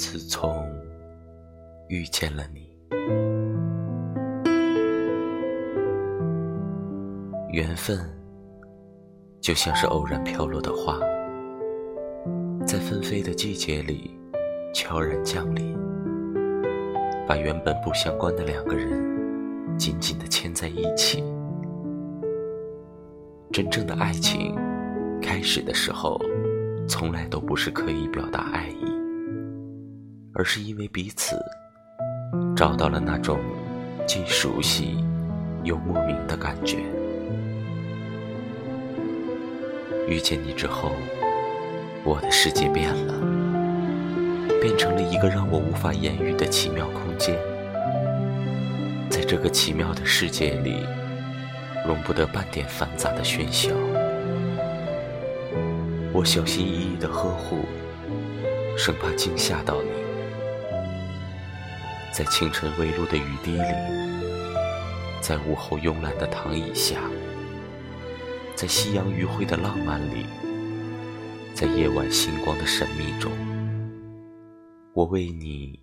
[0.00, 0.66] 自从
[1.90, 2.74] 遇见了你，
[7.52, 7.98] 缘分
[9.42, 10.98] 就像是偶然飘落的花，
[12.66, 14.18] 在纷飞的季节里
[14.72, 15.76] 悄然降临，
[17.28, 18.88] 把原本不相关的两个人
[19.76, 21.22] 紧紧地牵在一起。
[23.52, 24.56] 真正的爱情
[25.20, 26.18] 开始的时候，
[26.88, 28.89] 从来都不是刻意表达爱意。
[30.40, 31.36] 而是因为彼此
[32.56, 33.38] 找到了那种
[34.06, 34.96] 既熟悉
[35.64, 36.78] 又莫名的感觉。
[40.08, 40.92] 遇见你之后，
[42.04, 43.12] 我的世界变了，
[44.62, 47.36] 变成了一个让我无法言喻的奇妙空间。
[49.10, 50.86] 在这个奇妙的世界里，
[51.86, 53.68] 容不得半点繁杂的喧嚣。
[56.14, 57.58] 我小心翼翼的呵护，
[58.78, 60.09] 生怕惊吓到你。
[62.12, 63.62] 在清晨微露的雨滴里，
[65.20, 67.00] 在午后慵懒的躺椅下，
[68.54, 70.26] 在夕阳余晖的浪漫里，
[71.54, 73.30] 在夜晚星光的神秘中，
[74.92, 75.80] 我为你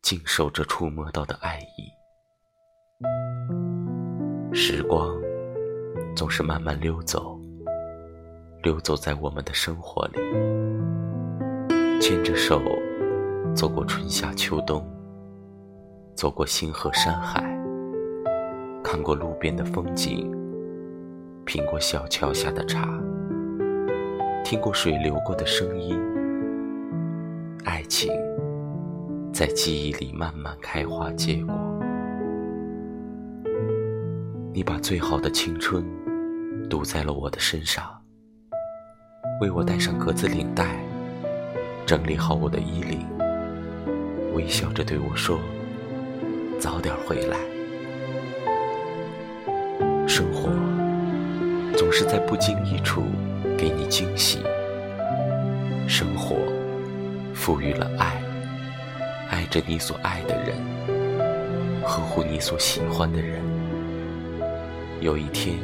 [0.00, 1.92] 静守着触摸到的爱意。
[4.52, 5.14] 时光
[6.16, 7.38] 总是慢慢溜走，
[8.62, 10.18] 溜走在我们的生活里，
[12.00, 12.62] 牵着手
[13.54, 14.90] 走过春夏秋冬。
[16.14, 17.42] 走过星河山海，
[18.84, 20.30] 看过路边的风景，
[21.44, 22.88] 品过小桥下的茶，
[24.44, 26.00] 听过水流过的声音。
[27.64, 28.12] 爱情
[29.32, 31.54] 在记忆里慢慢开花结果。
[34.52, 35.84] 你把最好的青春
[36.70, 37.84] 赌在了我的身上，
[39.40, 40.78] 为我戴上格子领带，
[41.84, 43.04] 整理好我的衣领，
[44.32, 45.40] 微笑着对我说。
[46.64, 47.36] 早点回来。
[50.08, 50.48] 生活
[51.76, 53.02] 总是在不经意处
[53.58, 54.38] 给你惊喜。
[55.86, 56.36] 生活
[57.34, 58.18] 赋予了爱，
[59.28, 60.56] 爱着你所爱的人，
[61.82, 63.42] 呵护你所喜欢的人。
[65.02, 65.58] 有一天，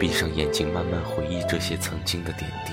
[0.00, 2.72] 闭上眼睛，慢慢回忆这些曾经的点滴，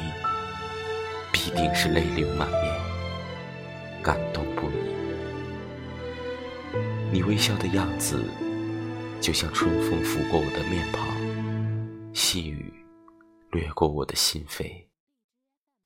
[1.32, 2.74] 必定是泪流满面，
[4.02, 4.57] 感动。
[7.10, 8.22] 你微笑的样子，
[9.22, 11.08] 就像春风拂过我的面庞，
[12.14, 12.74] 细雨
[13.52, 14.70] 掠过我的心扉，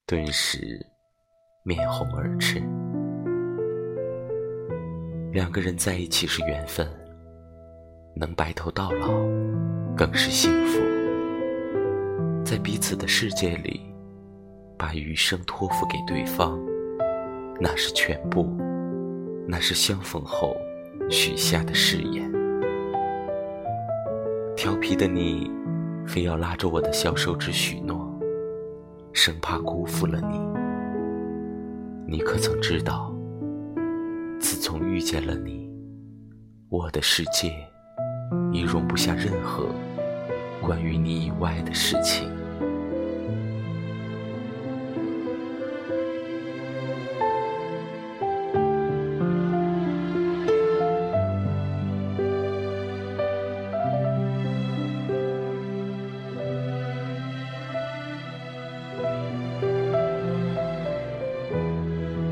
[0.08, 0.84] 顿时
[1.64, 2.60] 面红耳赤。
[5.32, 6.90] 两个人在一起是缘分，
[8.16, 9.08] 能白头到老
[9.96, 10.80] 更是幸福。
[12.44, 13.80] 在彼此的世界里，
[14.76, 16.60] 把余生托付给对方，
[17.60, 18.44] 那是全部，
[19.48, 20.58] 那是相逢后。
[21.12, 22.32] 许下的誓言，
[24.56, 25.52] 调皮的你，
[26.08, 28.18] 非要拉着我的小手指许诺，
[29.12, 30.40] 生怕辜负了你。
[32.08, 33.14] 你可曾知道，
[34.40, 35.70] 自从遇见了你，
[36.70, 37.52] 我的世界
[38.54, 39.66] 已容不下任何
[40.62, 42.32] 关于你以外的事情。